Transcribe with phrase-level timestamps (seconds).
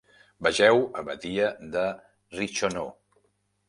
[0.47, 1.87] Vegeu Abadia de
[2.39, 2.95] Reichenau.